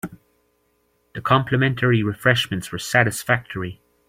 The 1.13 1.21
complimentary 1.21 2.01
refreshments 2.01 2.71
were 2.71 2.79
satisfactory. 2.79 3.81